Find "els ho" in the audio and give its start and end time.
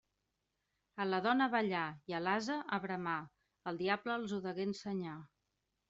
4.19-4.45